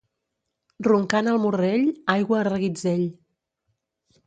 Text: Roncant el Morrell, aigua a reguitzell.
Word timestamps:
Roncant 0.87 1.29
el 1.35 1.37
Morrell, 1.43 1.85
aigua 2.15 2.41
a 2.41 2.49
reguitzell. 2.51 3.07